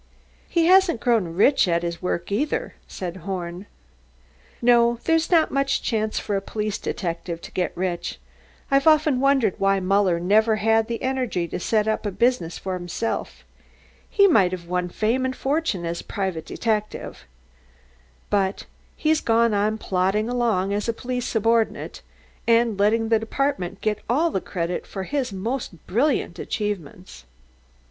"He 0.49 0.65
hasn't 0.65 0.99
grown 0.99 1.35
rich 1.35 1.67
at 1.67 1.83
his 1.83 2.01
work, 2.01 2.31
either," 2.31 2.73
said 2.87 3.17
Horn. 3.17 3.67
"No, 4.59 4.97
there's 5.03 5.29
not 5.29 5.51
much 5.51 5.83
chance 5.83 6.17
for 6.17 6.35
a 6.35 6.41
police 6.41 6.79
detective 6.79 7.39
to 7.41 7.51
get 7.51 7.77
rich. 7.77 8.17
I've 8.71 8.87
often 8.87 9.19
wondered 9.19 9.53
why 9.59 9.79
Muller 9.79 10.19
never 10.19 10.55
had 10.55 10.87
the 10.87 11.03
energy 11.03 11.47
to 11.49 11.59
set 11.59 11.87
up 11.87 12.07
in 12.07 12.15
business 12.15 12.57
for 12.57 12.73
himself. 12.73 13.43
He 14.09 14.25
might 14.25 14.51
have 14.53 14.65
won 14.65 14.89
fame 14.89 15.23
and 15.23 15.35
fortune 15.35 15.85
as 15.85 16.01
a 16.01 16.05
private 16.05 16.47
detective. 16.47 17.25
But 18.31 18.65
he's 18.97 19.21
gone 19.21 19.53
on 19.53 19.77
plodding 19.77 20.27
along 20.27 20.73
as 20.73 20.89
a 20.89 20.93
police 20.93 21.27
subordinate, 21.27 22.01
and 22.47 22.79
letting 22.79 23.09
the 23.09 23.19
department 23.19 23.81
get 23.81 23.99
all 24.09 24.31
the 24.31 24.41
credit 24.41 24.87
for 24.87 25.03
his 25.03 25.31
most 25.31 25.85
brilliant 25.85 26.39
achievements. 26.39 27.25